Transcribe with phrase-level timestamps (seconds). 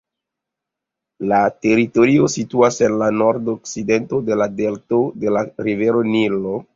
[1.31, 6.55] La teritorio situas en la nordokcidento de la delto de la rivero Nilo.